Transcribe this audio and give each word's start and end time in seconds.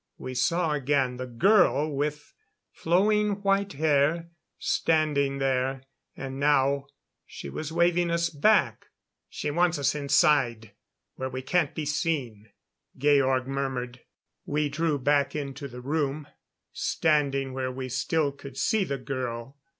We 0.17 0.33
saw 0.33 0.71
again 0.71 1.17
the 1.17 1.27
girl 1.27 1.95
with 1.95 2.33
flowing 2.71 3.43
white 3.43 3.73
hair 3.73 4.31
standing 4.57 5.37
there. 5.37 5.83
And 6.17 6.39
now 6.39 6.87
she 7.27 7.49
was 7.51 7.71
waving 7.71 8.09
us 8.09 8.31
back. 8.31 8.87
"She 9.29 9.51
wants 9.51 9.77
us 9.77 9.93
inside, 9.93 10.71
where 11.17 11.29
we 11.29 11.43
can't 11.43 11.75
be 11.75 11.85
seen," 11.85 12.49
Georg 12.97 13.45
murmured. 13.45 13.99
We 14.43 14.69
drew 14.69 14.97
back 14.97 15.35
into 15.35 15.67
the 15.67 15.81
room, 15.81 16.27
standing 16.73 17.53
where 17.53 17.71
we 17.71 17.87
still 17.87 18.31
could 18.31 18.57
see 18.57 18.83
the 18.83 18.97
girl. 18.97 19.59